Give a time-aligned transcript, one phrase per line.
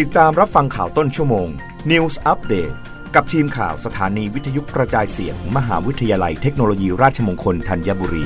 [0.00, 1.48] ติดตามรับฟังข่าวต้นชั่วโมง
[1.90, 2.74] News Update
[3.14, 8.24] กับทีมข่าวสถานีวิทยุกระจายเสียงมมหาวิทยาลัยเทคโนโลยีราชมงคลธัญบุรี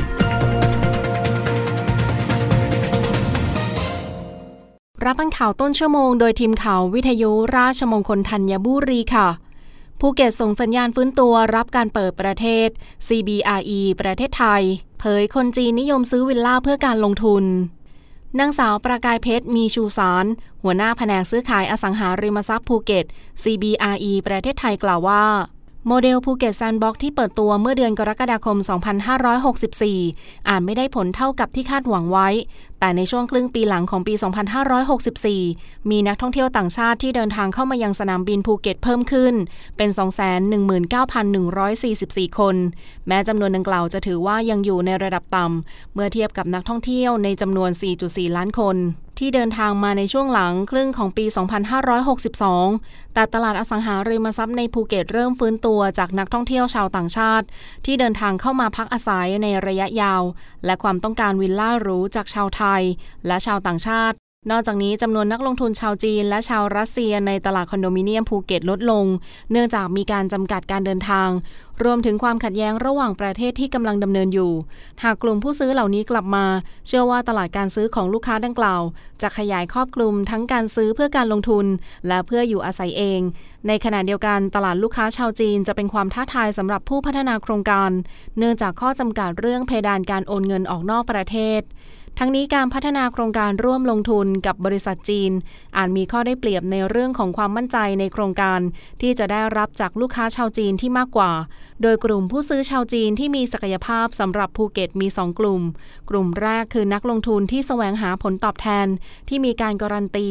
[5.04, 9.28] รับฟังข่าวต้นชั่วโมงโดยทีมข่าววิทยุราชมงคลธัญบุรีค่ะ
[10.00, 12.68] ภูเก็ตส่งสัญญาณฟื้นตัวรับการเปิดประเทศ
[13.06, 14.62] CBRE ประเทศไทย
[15.00, 17.46] เผยคนจีนนิยมซื้อวิลล่าเพื่อการลงทุน
[18.38, 20.26] นางสาวประกายเพชรมีชูสาร
[20.62, 23.04] หัวหน้าแผนกซื้อขายอสังหาริมทรัพย์ภูเก็ต
[23.42, 25.24] CBRE ประเทศไทยกล่าวว่า
[25.88, 28.56] โมเดลภูเก็ต Sandbox ที่เปิดตัวเมื่อเดือนกรกฎาคม
[29.72, 32.28] 2564 อาจไม่ได้ผลเท่ากับที่คาดหวังไว้
[32.80, 34.14] แต่ในช่วงครึ่งปีหลังของปี
[35.02, 39.34] 2564 มีนักท่องเที่ยวต่างชาติที่เดินทางเข้ามายังสนามบินภูเก็ตเพิ่มขึ้น
[39.76, 39.90] เป็น
[41.54, 42.56] 219,144 คน
[43.06, 47.70] แม้จำนวนดังกล่าวจะถือว่ายังอยู่ในระดับต่ำเมื่อเทียบกับนักท่องเที่ยวในจำนวน
[48.04, 48.78] 4.4 ล้านคน
[49.18, 51.24] ที่เดินทางมาในช่วงหลังครึ่งของปี
[52.00, 57.46] 2562 แต่ตลาดอสังหาริมทรัพย์ในภูเก็ตเริ่มฟื้นตัวจากนักท่องเที่ยวชาวต่างชาติ
[57.84, 60.22] ที่เดินทางเข้ามาพักอาศัยในระยะยาว
[60.64, 62.82] และความต้องการวิลล่าหรูจากชาวไทย
[63.26, 64.16] และชาวต่างชาติ
[64.50, 69.04] นอกจากนี้จำนวนนักลงทุนชาวจีน และชาวรัสเซียในตลาดคอนโดมิเนียมภูเก็ตลดลง
[69.50, 71.28] เนื่องจากมีการจำกัดการเดินทาง
[71.84, 74.52] รวมถึงความขัดแย้งระหว่างประเทศที่กำลังดำเนินอยู่
[75.02, 76.46] หากกลุ่มผู้ซื้อเหล่านี้กลับมา
[76.86, 78.82] เชื่อว่าตลาดการซื้อของลูกค้าดังกล่าว
[79.22, 81.66] จะขยายครอบคลุมทั้งการซื้อเพื่อการลงทุน
[82.08, 83.20] และเพื่ออยู่อาศัยเอง
[83.68, 87.90] ในขณะเดียวกันตลาดลูกค้าชาวจีนจะเป็นความท้าทายสำหรับผู้พัฒนาโครงการ
[88.38, 91.62] เนื่องจากข้อจำกัดเรื่องเพดานการโอนเงินออกนอกประเทศ
[92.20, 95.32] ทั้งนี้การพัฒนาโครงการร่วมลงทุนกับบริษัทจีน
[95.76, 98.60] อาจมีข้อได้เปรียบในเรื่องของความมั่นใจในโครงการ
[99.00, 101.32] ที่จะได้รับจากลูกค้าชาวจีนที่มากกว่า
[101.82, 105.62] โดยกลุ่มผู้ซื้อชาวจีนที่มีศักยภาพสำหรับภูเก็ตมี 2 กลุ่ม
[106.10, 108.86] กลุ่มแรกคือนักลงทุนที่แสวงหาผลตอบแทน
[109.28, 110.28] ที่มีการการันตี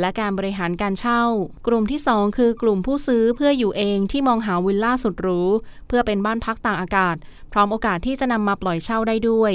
[0.00, 1.22] และการบริหารการเช่า
[1.66, 5.40] กลุ่มที่ 2 คือกลุ่มผู้ซื้อเพื่ออยู่เองที่มองหาวิลล่าสุดหรู
[5.88, 7.16] เพื่อเป็นบ้านพักต่างอากาศ
[7.52, 9.54] พร้อมโอกาสที่จะนำมาปล่อยเช่าได้ด้วย